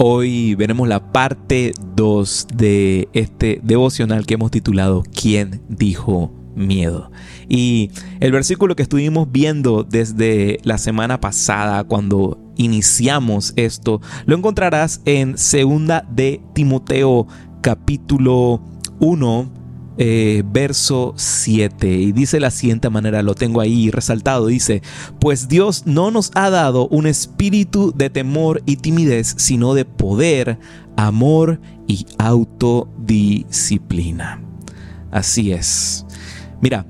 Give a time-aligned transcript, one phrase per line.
[0.00, 7.10] Hoy veremos la parte 2 de este devocional que hemos titulado ¿Quién dijo miedo?
[7.48, 15.00] Y el versículo que estuvimos viendo desde la semana pasada cuando iniciamos esto, lo encontrarás
[15.04, 17.26] en segunda de Timoteo
[17.60, 18.60] capítulo
[19.00, 19.57] 1
[20.00, 24.80] eh, verso 7 y dice de la siguiente manera, lo tengo ahí resaltado, dice,
[25.18, 30.60] pues Dios no nos ha dado un espíritu de temor y timidez, sino de poder,
[30.96, 34.40] amor y autodisciplina.
[35.10, 36.04] Así es.
[36.60, 36.86] Mira,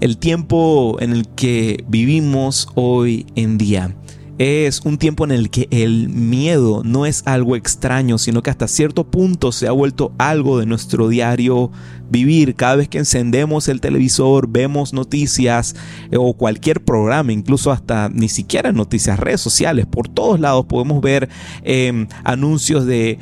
[0.00, 3.96] el tiempo en el que vivimos hoy en día
[4.38, 8.68] es un tiempo en el que el miedo no es algo extraño, sino que hasta
[8.68, 11.70] cierto punto se ha vuelto algo de nuestro diario
[12.12, 12.54] vivir.
[12.54, 15.74] Cada vez que encendemos el televisor, vemos noticias
[16.10, 21.00] eh, o cualquier programa, incluso hasta ni siquiera noticias, redes sociales, por todos lados podemos
[21.00, 21.28] ver
[21.64, 23.18] em, anuncios de eh,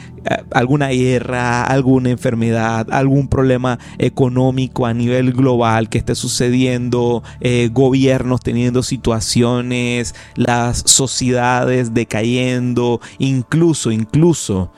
[0.50, 8.40] alguna guerra, alguna enfermedad, algún problema económico a nivel global que esté sucediendo, eh, gobiernos
[8.40, 14.70] teniendo situaciones, las sociedades decayendo, incluso, incluso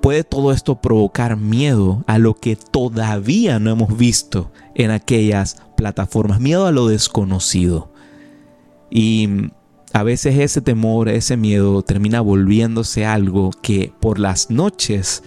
[0.00, 6.40] puede todo esto provocar miedo a lo que todavía no hemos visto en aquellas plataformas,
[6.40, 7.92] miedo a lo desconocido.
[8.90, 9.50] Y
[9.92, 15.22] a veces ese temor, ese miedo termina volviéndose algo que por las noches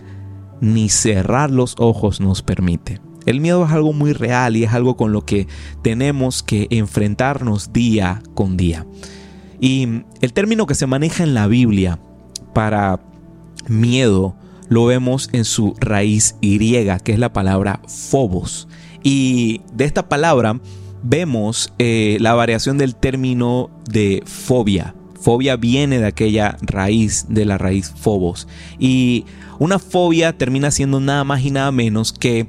[0.61, 2.99] ni cerrar los ojos nos permite.
[3.29, 5.47] El miedo es algo muy real y es algo con lo que
[5.83, 8.87] tenemos que enfrentarnos día con día.
[9.61, 11.99] Y el término que se maneja en la Biblia
[12.55, 12.99] para
[13.67, 14.35] miedo
[14.67, 18.67] lo vemos en su raíz griega, que es la palabra phobos.
[19.03, 20.59] Y de esta palabra
[21.03, 24.95] vemos eh, la variación del término de fobia.
[25.21, 28.47] Fobia viene de aquella raíz, de la raíz phobos.
[28.79, 29.25] Y
[29.59, 32.47] una fobia termina siendo nada más y nada menos que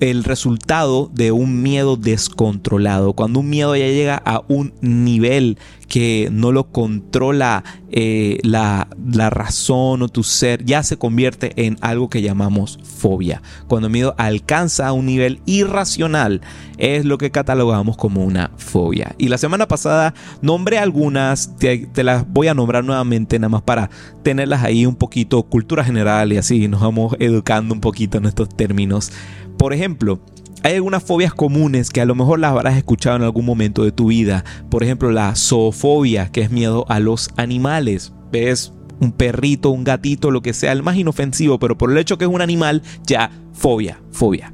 [0.00, 3.12] el resultado de un miedo descontrolado.
[3.12, 9.30] Cuando un miedo ya llega a un nivel que no lo controla eh, la, la,
[9.30, 13.42] razón o tu ser, ya se convierte en algo que llamamos fobia.
[13.68, 16.42] Cuando el miedo alcanza un nivel irracional,
[16.76, 19.14] es lo que catalogamos como una fobia.
[19.16, 23.62] Y la semana pasada nombré algunas, te, te las voy a nombrar nuevamente, nada más
[23.62, 23.88] para
[24.22, 28.48] tenerlas ahí un poquito, cultura general y así nos vamos educando un poquito en estos
[28.50, 29.10] términos.
[29.58, 30.20] Por ejemplo,
[30.62, 33.92] hay algunas fobias comunes que a lo mejor las habrás escuchado en algún momento de
[33.92, 34.44] tu vida.
[34.70, 38.12] Por ejemplo, la zoofobia, que es miedo a los animales.
[38.30, 42.18] Ves un perrito, un gatito, lo que sea, el más inofensivo, pero por el hecho
[42.18, 44.52] que es un animal, ya fobia, fobia.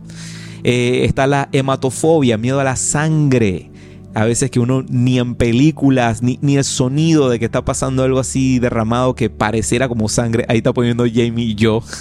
[0.63, 3.71] Eh, está la hematofobia, miedo a la sangre.
[4.15, 8.05] A veces que uno ni en películas, ni, ni, el sonido de que está pasando
[8.05, 10.47] algo así derramado que pareciera como sangre.
[10.49, 11.83] Ahí está poniendo Jamie y yo.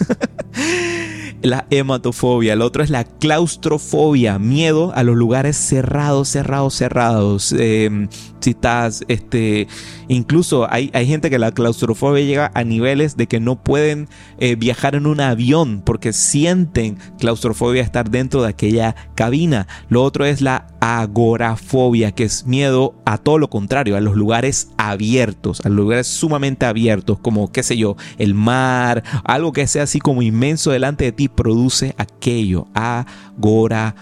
[1.43, 7.51] la hematofobia, el otro es la claustrofobia, miedo a los lugares cerrados, cerrados, cerrados.
[7.51, 8.07] Em,
[8.39, 9.67] si estás, este,
[10.07, 14.09] incluso hay, hay, gente que la claustrofobia llega a niveles de que no pueden
[14.39, 19.67] eh, viajar en un avión porque sienten claustrofobia estar dentro de aquella cabina.
[19.89, 24.69] Lo otro es la agorafobia, que es miedo a todo lo contrario, a los lugares
[24.77, 29.83] abiertos, a los lugares sumamente abiertos, como, qué sé yo, el mar, algo que sea
[29.83, 33.95] así como inmenso delante de ti, produce aquello, agorafobia.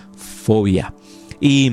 [1.40, 1.72] Y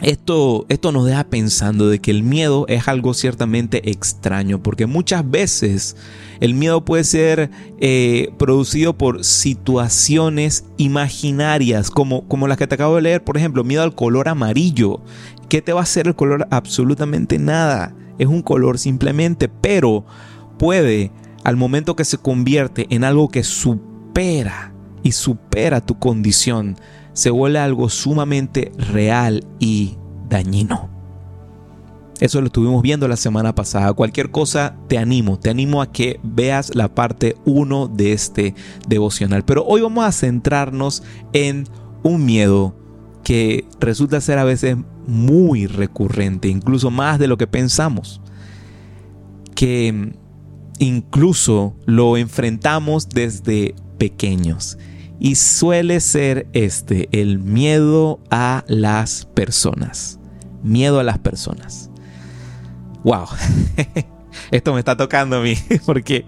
[0.00, 5.28] esto, esto nos deja pensando de que el miedo es algo ciertamente extraño, porque muchas
[5.28, 5.96] veces
[6.40, 7.50] el miedo puede ser
[7.80, 13.64] eh, producido por situaciones imaginarias, como, como las que te acabo de leer, por ejemplo,
[13.64, 15.00] miedo al color amarillo.
[15.48, 16.46] ¿Qué te va a hacer el color?
[16.50, 17.94] Absolutamente nada.
[18.18, 20.04] Es un color simplemente, pero
[20.58, 21.10] puede,
[21.42, 24.72] al momento que se convierte en algo que supera
[25.02, 26.76] y supera tu condición,
[27.18, 29.96] se vuelve algo sumamente real y
[30.28, 30.88] dañino.
[32.20, 33.92] Eso lo estuvimos viendo la semana pasada.
[33.92, 38.54] Cualquier cosa te animo, te animo a que veas la parte 1 de este
[38.86, 39.44] devocional.
[39.44, 41.64] Pero hoy vamos a centrarnos en
[42.04, 42.76] un miedo
[43.24, 44.76] que resulta ser a veces
[45.08, 48.20] muy recurrente, incluso más de lo que pensamos.
[49.56, 50.12] Que
[50.78, 54.78] incluso lo enfrentamos desde pequeños
[55.20, 60.18] y suele ser este, el miedo a las personas.
[60.62, 61.90] Miedo a las personas.
[63.04, 63.26] Wow,
[64.50, 65.54] esto me está tocando a mí,
[65.86, 66.24] porque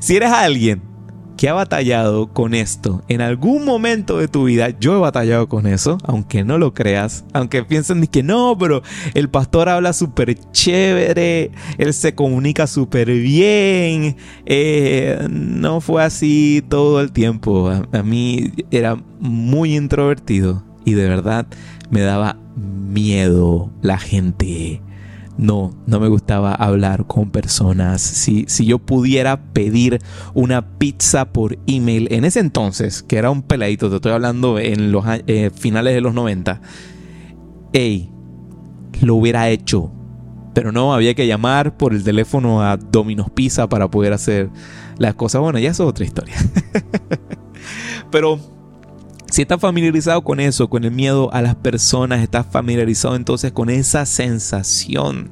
[0.00, 0.95] si eres alguien
[1.36, 4.70] que ha batallado con esto en algún momento de tu vida.
[4.78, 8.82] Yo he batallado con eso, aunque no lo creas, aunque piensen que no, pero
[9.14, 14.16] el pastor habla súper chévere, él se comunica súper bien.
[14.46, 17.70] Eh, no fue así todo el tiempo.
[17.70, 21.46] a mí era muy introvertido y de verdad
[21.90, 24.80] me daba miedo la gente
[25.38, 28.00] no, no me gustaba hablar con personas.
[28.00, 30.00] Si, si yo pudiera pedir
[30.34, 34.92] una pizza por email en ese entonces, que era un peladito, te estoy hablando en
[34.92, 36.60] los eh, finales de los 90,
[37.72, 38.10] hey,
[39.02, 39.92] lo hubiera hecho.
[40.54, 44.48] Pero no, había que llamar por el teléfono a Domino's Pizza para poder hacer
[44.96, 45.42] las cosas.
[45.42, 46.36] Bueno, ya es otra historia.
[48.10, 48.40] Pero
[49.30, 53.70] si estás familiarizado con eso, con el miedo a las personas, estás familiarizado entonces con
[53.70, 55.30] esa sensación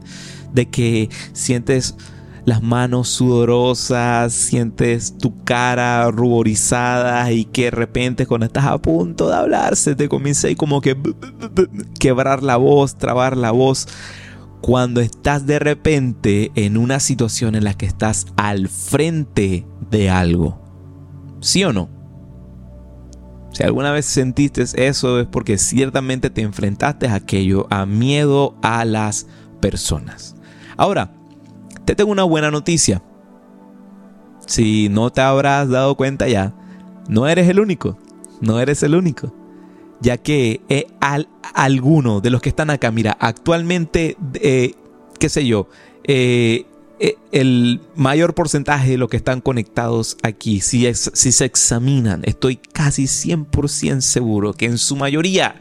[0.53, 1.97] de que sientes
[2.45, 9.29] las manos sudorosas, sientes tu cara ruborizada y que de repente cuando estás a punto
[9.29, 10.97] de hablar se te comienza a como que
[11.99, 13.89] quebrar la voz, trabar la voz.
[14.61, 20.59] Cuando estás de repente en una situación en la que estás al frente de algo.
[21.41, 21.94] ¿Sí o no?
[23.55, 28.85] Si alguna vez sentiste eso es porque ciertamente te enfrentaste a aquello, a miedo a
[28.85, 29.29] las
[29.61, 30.35] personas.
[30.77, 31.13] Ahora,
[31.85, 33.01] te tengo una buena noticia.
[34.45, 36.53] Si no te habrás dado cuenta ya,
[37.09, 37.97] no eres el único.
[38.41, 39.33] No eres el único.
[40.01, 40.89] Ya que eh,
[41.55, 44.75] alguno de los que están acá, mira, actualmente, eh,
[45.21, 45.69] qué sé yo,
[46.03, 46.67] eh,
[47.33, 53.05] el mayor porcentaje de los que están conectados aquí, si, si se examinan, estoy casi
[53.05, 55.57] 100% seguro que en su mayoría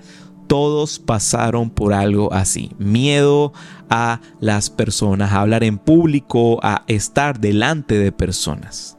[0.48, 2.72] todos pasaron por algo así.
[2.78, 3.54] Miedo
[3.90, 8.98] a las personas, a hablar en público, a estar delante de personas.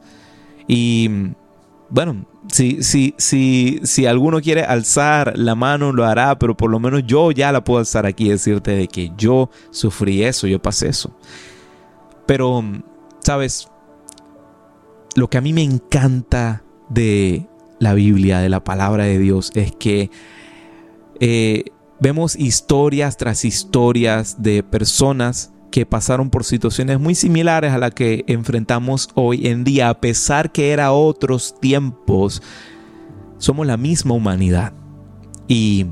[0.67, 1.09] Y
[1.89, 6.79] bueno, si, si, si, si alguno quiere alzar la mano, lo hará, pero por lo
[6.79, 10.61] menos yo ya la puedo alzar aquí y decirte de que yo sufrí eso, yo
[10.61, 11.15] pasé eso.
[12.25, 12.63] Pero,
[13.19, 13.69] ¿sabes?
[15.15, 17.47] Lo que a mí me encanta de
[17.79, 20.09] la Biblia, de la palabra de Dios, es que
[21.19, 21.65] eh,
[21.99, 28.23] vemos historias tras historias de personas que pasaron por situaciones muy similares a las que
[28.27, 32.41] enfrentamos hoy en día, a pesar que era otros tiempos,
[33.37, 34.73] somos la misma humanidad.
[35.47, 35.87] Y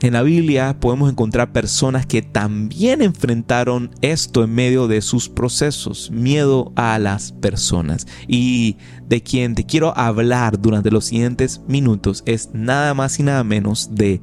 [0.00, 6.10] en la Biblia podemos encontrar personas que también enfrentaron esto en medio de sus procesos,
[6.10, 8.06] miedo a las personas.
[8.26, 8.76] Y
[9.08, 13.94] de quien te quiero hablar durante los siguientes minutos es nada más y nada menos
[13.94, 14.20] de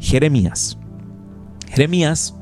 [0.00, 0.78] Jeremías.
[1.68, 2.34] Jeremías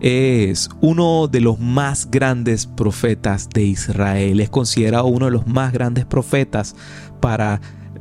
[0.00, 4.40] es uno de los más grandes profetas de Israel.
[4.40, 6.76] Es considerado uno de los más grandes profetas
[7.20, 7.60] para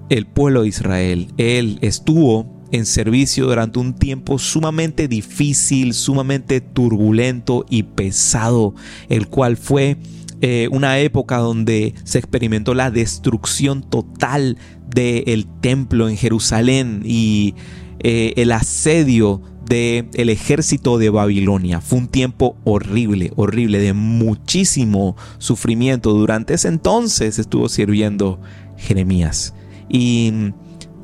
[0.09, 1.33] el pueblo de Israel.
[1.37, 8.73] Él estuvo en servicio durante un tiempo sumamente difícil, sumamente turbulento y pesado,
[9.09, 9.97] el cual fue
[10.41, 14.57] eh, una época donde se experimentó la destrucción total
[14.89, 17.53] del templo en Jerusalén y
[17.99, 21.79] eh, el asedio del el ejército de Babilonia.
[21.79, 26.11] Fue un tiempo horrible, horrible, de muchísimo sufrimiento.
[26.11, 28.41] Durante ese entonces estuvo sirviendo
[28.77, 29.53] Jeremías.
[29.89, 30.33] Y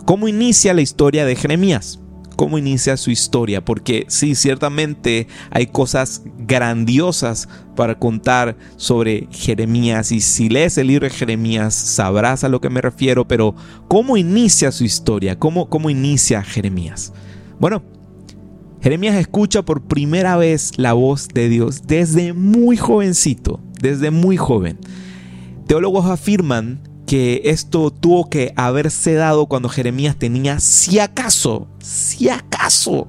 [0.09, 1.99] ¿Cómo inicia la historia de Jeremías?
[2.35, 3.63] ¿Cómo inicia su historia?
[3.63, 11.07] Porque sí, ciertamente hay cosas grandiosas para contar sobre Jeremías y si lees el libro
[11.07, 13.53] de Jeremías sabrás a lo que me refiero, pero
[13.87, 15.37] ¿cómo inicia su historia?
[15.37, 17.13] ¿Cómo, cómo inicia Jeremías?
[17.59, 17.83] Bueno,
[18.81, 24.79] Jeremías escucha por primera vez la voz de Dios desde muy jovencito, desde muy joven.
[25.67, 33.07] Teólogos afirman que esto tuvo que haberse dado cuando Jeremías tenía, si acaso, si acaso,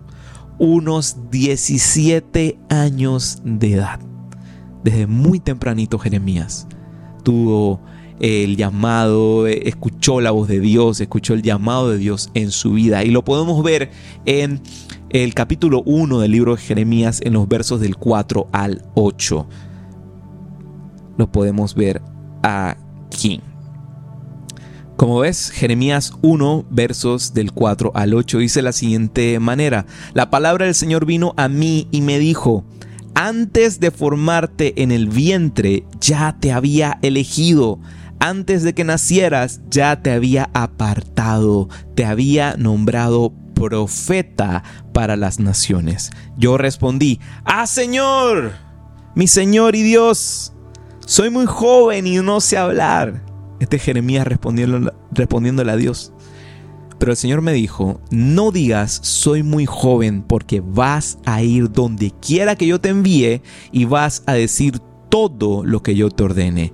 [0.59, 4.01] unos 17 años de edad.
[4.83, 6.67] Desde muy tempranito Jeremías
[7.25, 7.83] tuvo
[8.21, 13.05] el llamado, escuchó la voz de Dios, escuchó el llamado de Dios en su vida.
[13.05, 13.91] Y lo podemos ver
[14.25, 14.63] en
[15.11, 19.47] el capítulo 1 del libro de Jeremías en los versos del 4 al 8.
[21.19, 22.01] Lo podemos ver
[22.43, 23.43] aquí.
[25.01, 30.67] Como ves, Jeremías 1, versos del 4 al 8 dice la siguiente manera, la palabra
[30.67, 32.67] del Señor vino a mí y me dijo,
[33.15, 37.81] antes de formarte en el vientre ya te había elegido,
[38.19, 46.11] antes de que nacieras ya te había apartado, te había nombrado profeta para las naciones.
[46.37, 48.53] Yo respondí, ah Señor,
[49.15, 50.53] mi Señor y Dios,
[51.07, 53.30] soy muy joven y no sé hablar.
[53.61, 56.13] Este Jeremías respondiéndole, respondiéndole a Dios.
[56.99, 62.13] Pero el Señor me dijo, no digas soy muy joven porque vas a ir donde
[62.21, 63.41] quiera que yo te envíe
[63.73, 66.73] y vas a decir todo lo que yo te ordene.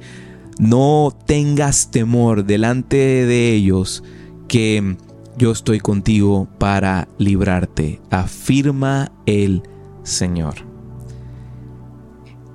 [0.58, 4.02] No tengas temor delante de ellos
[4.48, 4.96] que
[5.36, 9.62] yo estoy contigo para librarte, afirma el
[10.02, 10.54] Señor.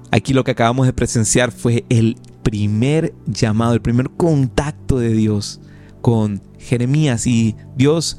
[0.10, 5.62] Aquí lo que acabamos de presenciar fue el primer llamado, el primer contacto de Dios
[6.02, 8.18] con Jeremías y Dios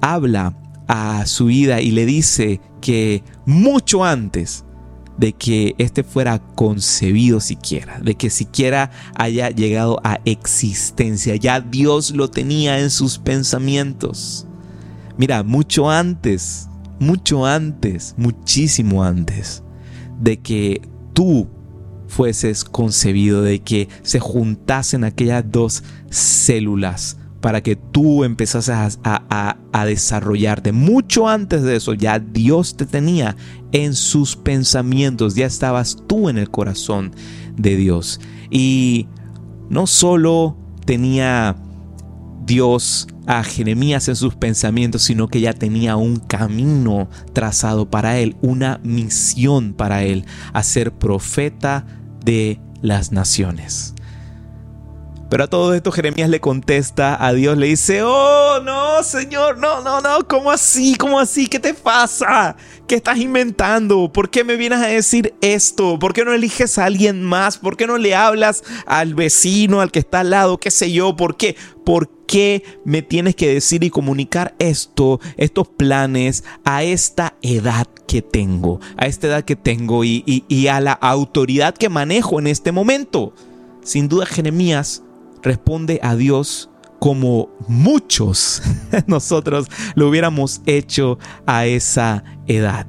[0.00, 0.56] habla
[0.88, 4.64] a su vida y le dice que mucho antes
[5.16, 11.36] de que éste fuera concebido siquiera, de que siquiera haya llegado a existencia.
[11.36, 14.46] Ya Dios lo tenía en sus pensamientos.
[15.18, 19.62] Mira, mucho antes, mucho antes, muchísimo antes
[20.20, 21.48] de que tú
[22.06, 30.70] fueses concebido, de que se juntasen aquellas dos células para que tú empezases a, desarrollarte.
[30.70, 33.36] Mucho antes de eso ya Dios te tenía
[33.72, 37.12] en sus pensamientos, ya estabas tú en el corazón
[37.56, 38.20] de Dios.
[38.50, 39.08] Y
[39.68, 40.56] no solo
[40.86, 41.56] tenía
[42.44, 48.36] Dios a Jeremías en sus pensamientos, sino que ya tenía un camino trazado para él,
[48.42, 51.86] una misión para él, a ser profeta
[52.24, 53.94] de las naciones.
[55.32, 59.80] Pero a todo esto Jeremías le contesta a Dios, le dice, oh, no, Señor, no,
[59.80, 60.94] no, no, ¿cómo así?
[60.94, 61.46] ¿Cómo así?
[61.46, 62.54] ¿Qué te pasa?
[62.86, 64.12] ¿Qué estás inventando?
[64.12, 65.98] ¿Por qué me vienes a decir esto?
[65.98, 67.56] ¿Por qué no eliges a alguien más?
[67.56, 71.16] ¿Por qué no le hablas al vecino, al que está al lado, qué sé yo?
[71.16, 71.56] ¿Por qué?
[71.82, 78.20] ¿Por qué me tienes que decir y comunicar esto, estos planes a esta edad que
[78.20, 82.70] tengo, a esta edad que tengo y, y a la autoridad que manejo en este
[82.70, 83.32] momento?
[83.82, 85.02] Sin duda Jeremías
[85.42, 88.62] responde a Dios como muchos
[89.08, 92.86] nosotros lo hubiéramos hecho a esa edad.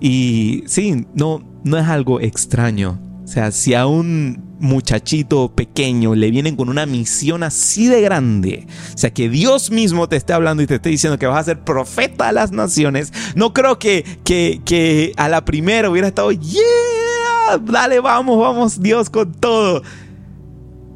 [0.00, 2.98] Y sí, no, no es algo extraño.
[3.22, 8.66] O sea, si a un muchachito pequeño le vienen con una misión así de grande,
[8.94, 11.44] o sea, que Dios mismo te esté hablando y te esté diciendo que vas a
[11.44, 16.32] ser profeta a las naciones, no creo que, que, que a la primera hubiera estado,
[16.32, 19.82] yeah, dale, vamos, vamos, Dios con todo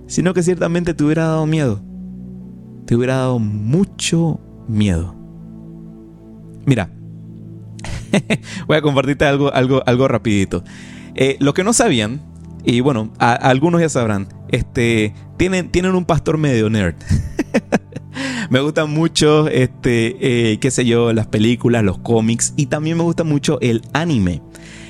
[0.07, 1.81] sino que ciertamente te hubiera dado miedo.
[2.87, 5.15] Te hubiera dado mucho miedo.
[6.65, 6.91] Mira,
[8.67, 10.65] voy a compartirte algo, algo, algo rapidito.
[11.15, 12.21] Eh, lo que no sabían,
[12.65, 16.97] y bueno, algunos ya sabrán, este, tienen, tienen un pastor medio nerd.
[18.51, 23.03] me gustan mucho, este, eh, qué sé yo, las películas, los cómics y también me
[23.03, 24.43] gusta mucho el anime.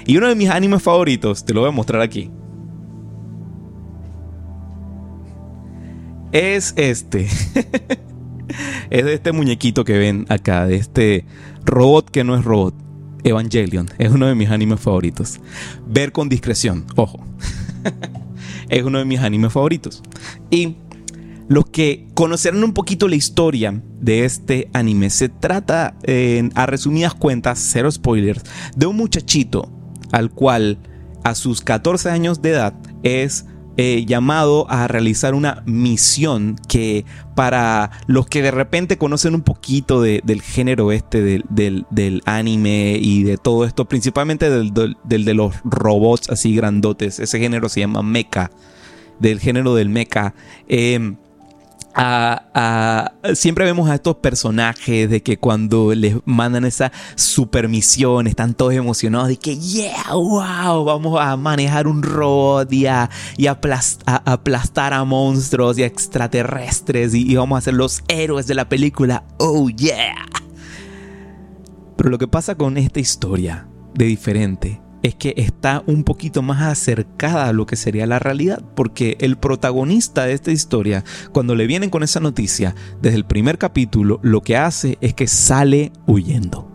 [0.06, 2.30] Y uno de mis animes favoritos, te lo voy a mostrar aquí.
[6.36, 7.26] Es este.
[8.90, 11.24] es de este muñequito que ven acá, de este
[11.64, 12.74] robot que no es robot.
[13.24, 13.88] Evangelion.
[13.98, 15.40] Es uno de mis animes favoritos.
[15.86, 17.24] Ver con discreción, ojo.
[18.68, 20.02] es uno de mis animes favoritos.
[20.50, 20.76] Y
[21.48, 25.96] los que conocerán un poquito la historia de este anime, se trata,
[26.54, 28.44] a resumidas cuentas, cero spoilers,
[28.76, 29.72] de un muchachito
[30.12, 30.78] al cual
[31.24, 37.04] a sus 14 años de edad es eh, llamado a realizar una misión que
[37.34, 43.36] para los que de repente conocen un poquito del género este del, anime y de
[43.36, 44.72] todo esto, principalmente del,
[45.04, 48.50] de los robots así grandotes, ese género se llama mecha,
[49.18, 50.34] del género del mecha.
[51.96, 58.52] Em, siempre vemos a estos personajes de que cuando les mandan esa super misión están
[58.52, 63.08] todos emocionados de que, yeah, wow, vamos a manejar un robot y a,
[64.24, 68.68] aplastar a monstruos y a extraterrestres y, y vamos a ser los héroes de la
[68.68, 69.24] película.
[69.38, 70.26] Oh, yeah.
[71.96, 76.62] Pero lo que pasa con esta historia de diferente es que está un poquito más
[76.62, 81.68] acercada a lo que sería la realidad, porque el protagonista de esta historia, cuando le
[81.68, 86.68] vienen con esa noticia, desde el primer capítulo, lo que hace es que sale huyendo.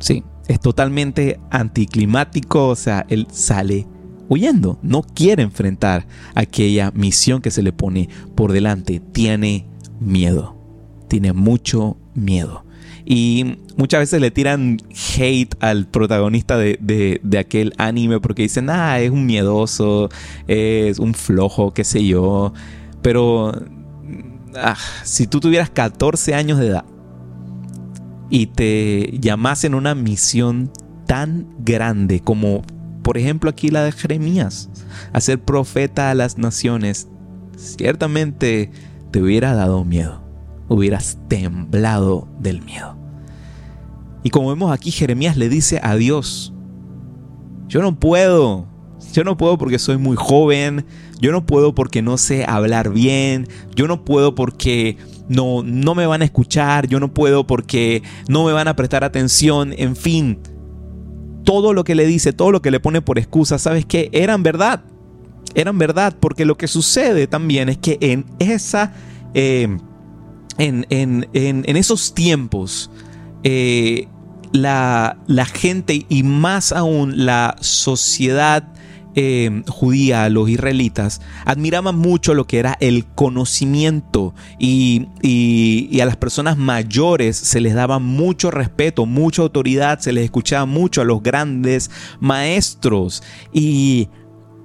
[0.00, 3.88] Sí, es totalmente anticlimático, o sea, él sale
[4.28, 9.66] huyendo, no quiere enfrentar aquella misión que se le pone por delante, tiene
[9.98, 10.56] miedo,
[11.08, 12.64] tiene mucho miedo.
[13.04, 14.78] Y muchas veces le tiran
[15.18, 20.08] hate al protagonista de, aquel anime porque dicen, ah, es un miedoso,
[20.46, 22.52] es un flojo, qué sé yo.
[23.02, 23.52] Pero
[24.56, 26.84] ah, si tú tuvieras 14 años de edad
[28.30, 30.70] y te llamasen una misión
[31.06, 32.62] tan grande como,
[33.02, 34.70] por ejemplo, aquí la de Jeremías,
[35.12, 37.08] a ser profeta a las naciones,
[37.56, 38.70] ciertamente
[39.10, 40.22] te hubiera dado miedo
[40.68, 42.96] hubieras temblado del miedo.
[44.22, 46.52] Y como vemos aquí, Jeremías le dice a Dios,
[47.68, 48.66] yo no puedo,
[49.12, 50.86] yo no puedo porque soy muy joven,
[51.20, 54.96] yo no puedo porque no sé hablar bien, yo no puedo porque
[55.28, 59.04] no, no me van a escuchar, yo no puedo porque no me van a prestar
[59.04, 60.38] atención, en fin.
[61.44, 64.08] Todo lo que le dice, todo lo que le pone por excusa, ¿sabes qué?
[64.12, 64.84] Eran verdad.
[65.54, 68.94] Eran verdad, porque lo que sucede también es que en esa...
[69.34, 69.76] Eh,
[70.58, 71.26] en,
[71.76, 72.90] esos tiempos,
[73.42, 74.08] eh,
[74.52, 75.16] la,
[75.52, 78.68] gente y más aún la sociedad
[79.14, 86.16] eh, judía, los israelitas, admiraban mucho lo que era el conocimiento y, y, a las
[86.16, 91.22] personas mayores se les daba mucho respeto, mucha autoridad, se les escuchaba mucho a los
[91.22, 91.90] grandes
[92.20, 94.08] maestros y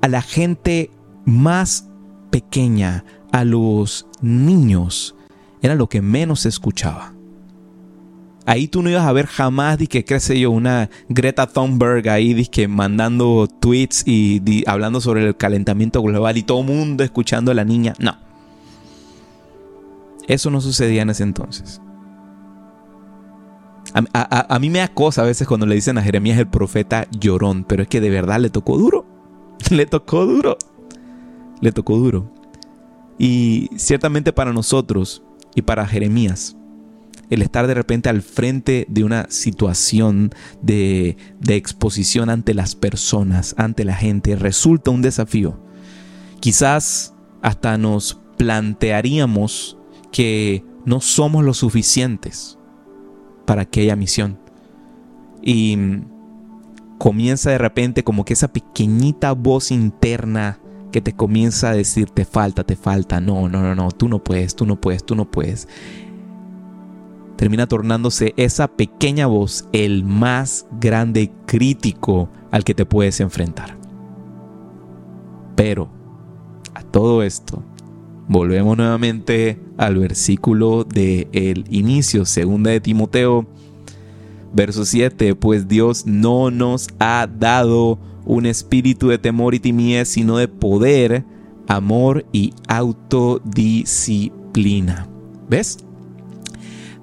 [0.01, 0.91] a la gente
[1.25, 1.89] más
[2.29, 3.03] pequeña,
[3.34, 5.17] a los niños,
[5.61, 7.13] era lo que menos se escuchaba.
[8.46, 12.46] Ahí tú no ibas a ver jamás, que qué sé yo, una Greta Thunberg ahí,
[12.46, 17.55] que mandando tweets y hablando sobre el calentamiento global y todo el mundo escuchando a
[17.55, 17.93] la niña.
[18.00, 18.17] No.
[20.27, 21.81] Eso no sucedía en ese entonces.
[24.13, 27.63] A, a, mí me acosa a veces cuando le dicen a Jeremías el profeta llorón,
[27.63, 29.05] pero es que de verdad le tocó duro.
[29.72, 30.57] le tocó duro.
[31.61, 32.31] Le tocó duro.
[33.17, 35.24] Y ciertamente para nosotros,
[35.57, 36.55] y para Jeremías,
[37.31, 40.29] el estar de repente al frente de una situación
[40.61, 41.17] de,
[41.48, 45.59] exposición ante las personas, ante la gente, resulta un desafío.
[46.41, 49.79] Quizás hasta nos plantearíamos
[50.11, 52.59] que no somos lo suficientes
[53.48, 54.37] para aquella misión.
[55.41, 55.75] Y
[57.00, 60.59] comienza de repente como que esa pequeñita voz interna
[60.98, 64.18] que te comienza a decir, te falta, te falta, no, no, no, no, tú no
[64.18, 65.68] puedes, tú no puedes, tú no puedes.
[67.36, 73.77] Termina tornándose esa pequeña voz el más grande crítico al que te puedes enfrentar.
[75.55, 75.88] Pero,
[76.74, 77.62] a todo esto,
[78.27, 83.46] volvemos nuevamente al versículo del el inicio, segunda de Timoteo,
[84.51, 90.37] verso 7, pues Dios no nos ha dado un espíritu de temor y timidez, sino
[90.37, 91.24] de poder,
[91.68, 95.07] amor y autodisciplina.
[95.50, 95.79] ¿Ves?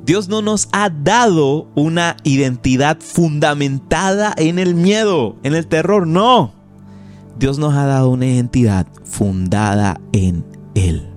[0.04, 6.52] Dios no nos ha dado una identidad fundamentada en el miedo, en el terror, no.
[7.38, 11.08] Dios nos ha dado una identidad fundada en Él.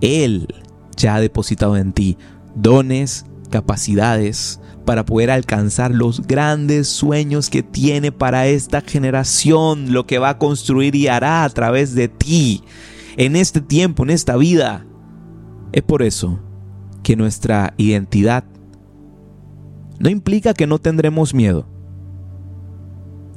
[0.00, 0.52] Él
[0.96, 2.18] ya ha depositado en ti
[2.56, 10.18] dones, capacidades, para poder alcanzar los grandes sueños que tiene para esta generación, lo que
[10.18, 12.62] va a construir y hará a través de ti
[13.16, 14.86] en este tiempo, en esta vida.
[15.72, 16.40] Es por eso
[17.02, 18.44] que nuestra identidad
[19.98, 21.66] no implica que no tendremos miedo.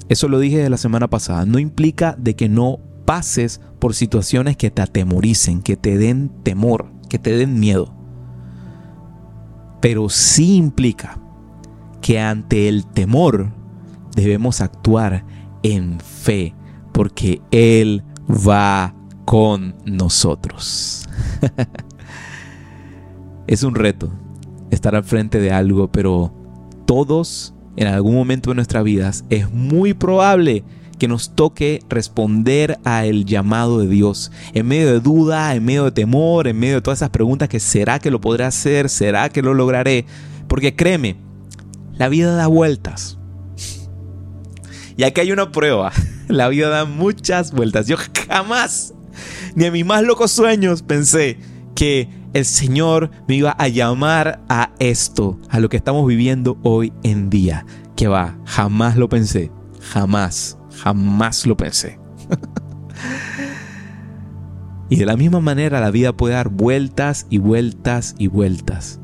[0.10, 1.46] Eso lo dije de la semana pasada.
[1.46, 6.92] No implica de que no pases por situaciones que te atemoricen, que te den temor,
[7.10, 7.94] que te den miedo.
[9.82, 11.20] Pero sí implica
[12.04, 13.54] que ante el temor
[14.14, 15.24] debemos actuar
[15.64, 16.54] en fe,
[16.92, 21.08] porque Él va con nosotros.
[23.48, 24.12] es un reto
[24.70, 26.34] estar al frente de algo, pero
[26.86, 30.66] todos en algún momento de nuestras vidas es muy probable
[31.00, 34.30] que nos toque responder a el llamado de Dios.
[34.54, 37.62] En medio de duda, en medio de temor, en medio de todas esas preguntas que
[37.62, 40.06] será que lo podré hacer, será que lo lograré.
[40.50, 41.16] Porque créeme,
[41.98, 43.18] la vida da vueltas.
[44.98, 45.92] Y aquí hay una prueba.
[46.28, 47.88] La vida da muchas vueltas.
[47.88, 48.94] Yo jamás,
[49.56, 51.38] ni en mis más locos sueños, pensé
[51.76, 56.94] que el Señor me iba a llamar a esto, a lo que estamos viviendo hoy
[57.04, 57.66] en día.
[57.96, 59.52] Que va, jamás lo pensé.
[59.82, 62.00] Jamás, jamás lo pensé.
[64.90, 69.00] y de la misma manera la vida puede dar vueltas y vueltas y vueltas.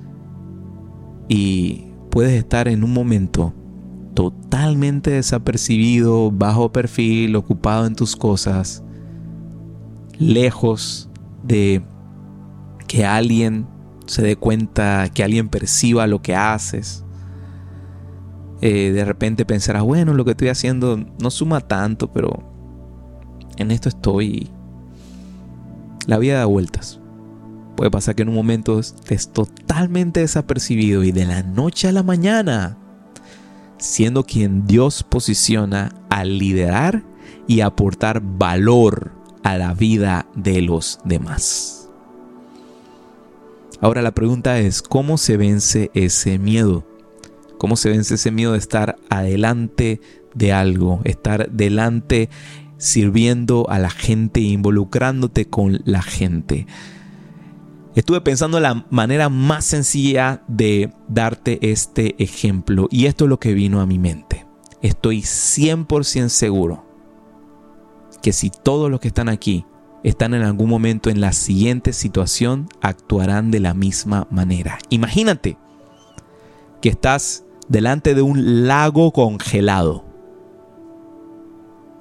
[1.27, 3.53] Y puedes estar en un momento
[4.13, 8.83] totalmente desapercibido, bajo perfil, ocupado en tus cosas,
[10.17, 11.09] lejos
[11.43, 11.81] de
[12.87, 13.67] que alguien
[14.07, 17.05] se dé cuenta, que alguien perciba lo que haces.
[18.61, 22.43] Eh, de repente pensarás, bueno, lo que estoy haciendo no suma tanto, pero
[23.57, 24.49] en esto estoy.
[26.07, 26.99] La vida da vueltas.
[27.79, 32.03] Puede pasar que en un momento estés totalmente desapercibido y de la noche a la
[32.03, 32.77] mañana,
[33.77, 37.05] siendo quien Dios posiciona a liderar
[37.47, 39.13] y aportar valor
[39.43, 41.89] a la vida de los demás.
[43.79, 46.85] Ahora la pregunta es, ¿cómo se vence ese miedo?
[47.57, 50.01] ¿Cómo se vence ese miedo de estar adelante
[50.33, 52.29] de algo, estar delante
[52.77, 56.67] sirviendo a la gente, involucrándote con la gente?
[57.99, 63.53] Estuve pensando la manera más sencilla de darte este ejemplo y esto es lo que
[63.53, 64.47] vino a mi mente.
[64.81, 66.85] Estoy 100% seguro
[68.21, 69.65] que si todos los que están aquí
[70.05, 74.79] están en algún momento en la siguiente situación, actuarán de la misma manera.
[74.87, 75.57] Imagínate
[76.81, 80.05] que estás delante de un lago congelado.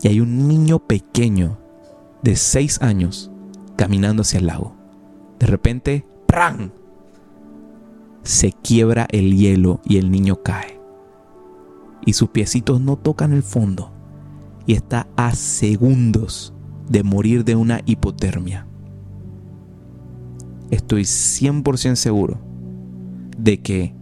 [0.01, 1.59] Y hay un niño pequeño
[2.23, 3.33] de 6 años
[3.75, 4.78] caminando hacia el lago.
[5.39, 6.73] De repente, ¡pran!
[8.23, 10.81] Se quiebra el hielo y el niño cae.
[12.05, 13.93] Y sus piecitos no tocan el fondo.
[14.67, 16.53] Y está a segundos
[16.89, 18.67] de morir de una hipotermia.
[20.71, 22.39] Estoy 100% seguro
[23.39, 23.95] de que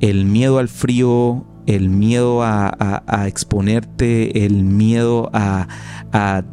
[0.00, 5.66] el miedo al frío, el miedo a, exponerte, el miedo a,
[6.12, 6.44] a,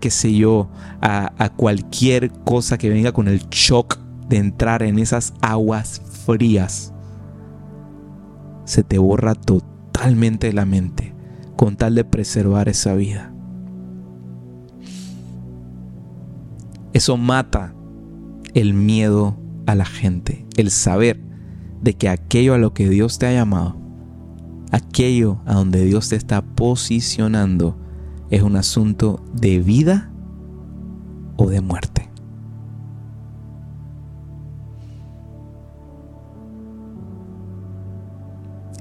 [0.00, 0.68] qué sé yo,
[1.00, 6.92] a, cualquier cosa que venga con el shock de entrar en esas aguas frías,
[8.64, 11.14] se te borra totalmente la mente
[11.56, 13.32] con tal de preservar esa vida.
[16.92, 17.74] Eso mata
[18.54, 19.36] el miedo
[19.66, 21.20] a la gente, el saber
[21.80, 23.76] de que aquello a lo que Dios te ha llamado,
[24.70, 27.78] aquello a donde Dios te está posicionando,
[28.30, 30.10] es un asunto de vida
[31.36, 32.08] o de muerte.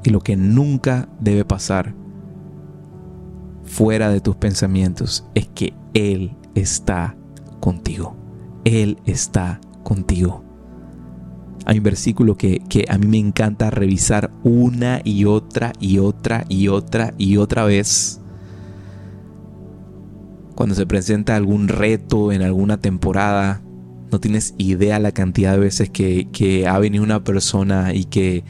[0.04, 1.94] Y lo que nunca debe pasar
[3.64, 7.18] fuera de tus pensamientos es que Él está
[7.60, 8.16] contigo.
[8.64, 10.44] Él está contigo.
[11.66, 16.70] Hay un versículo que, a mí me encanta revisar una y otra y otra y
[16.70, 18.22] otra y otra vez.
[20.58, 23.62] Cuando se presenta algún reto en alguna temporada,
[24.12, 28.44] no tienes idea la cantidad de veces que, ha venido una persona y que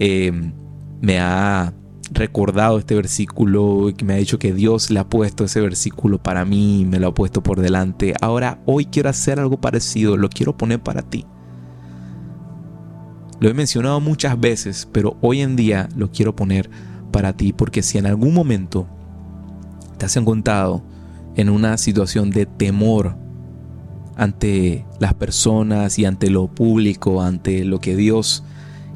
[0.00, 0.54] em,
[1.00, 1.72] me ha
[2.10, 6.20] recordado este versículo y que me ha dicho que Dios le ha puesto ese versículo
[6.20, 8.14] para mí me lo ha puesto por delante.
[8.20, 11.26] Ahora, hoy quiero hacer algo parecido, lo quiero poner para ti.
[13.38, 16.68] Lo he mencionado muchas veces, pero hoy en día lo quiero poner
[17.12, 18.88] para ti porque si en algún momento
[19.96, 20.90] te has encontrado
[21.36, 23.16] en una situación de temor
[24.16, 28.44] ante las personas y ante lo público, ante lo que Dios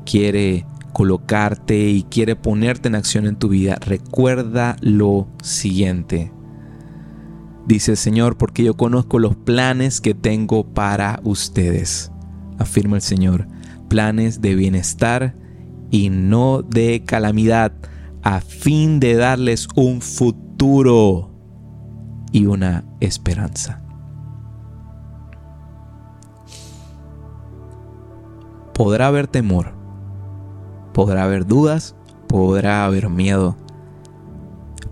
[0.05, 6.33] quiere colocarte y quiere ponerte en acción en tu vida, recuerda lo siguiente.
[7.67, 12.13] Dice el Señor, porque yo conozco los planes que tengo para ustedes,
[12.59, 13.49] afirma el Señor
[13.89, 15.37] planes de bienestar
[15.91, 17.73] y no de calamidad,
[18.23, 21.36] a fin de darles un futuro
[22.33, 23.83] y una esperanza.
[28.75, 29.73] Podrá haber temor,
[30.93, 31.97] podrá haber dudas,
[32.29, 33.57] podrá haber miedo,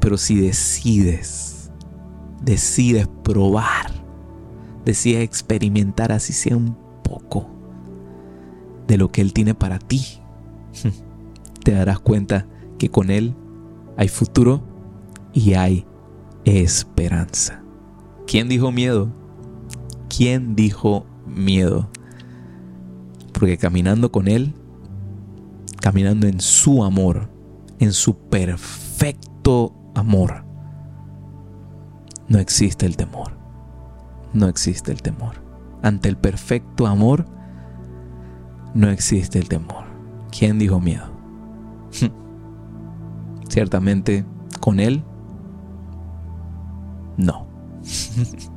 [0.01, 1.71] pero si decides,
[2.43, 3.91] decides probar,
[4.85, 7.47] decides experimentar así sea un poco,
[8.87, 10.21] de lo que Él tiene para ti,
[11.65, 12.47] te darás cuenta
[12.79, 13.35] que con Él
[13.97, 14.63] hay futuro
[15.33, 15.87] y hay
[16.45, 17.63] esperanza.
[18.27, 19.11] ¿Quién dijo miedo?
[20.09, 21.91] ¿Quién dijo miedo?
[23.33, 24.55] Porque caminando con Él,
[25.81, 27.29] caminando en su amor,
[27.79, 30.45] en su perfecto amor,
[32.29, 33.33] no existe el temor.
[34.33, 35.43] No existe el temor.
[35.83, 37.27] Ante el perfecto amor,
[38.75, 39.85] no existe el temor.
[40.37, 41.07] ¿Quién dijo miedo?
[43.49, 44.25] Ciertamente,
[44.61, 45.05] con Él,
[47.17, 47.47] no.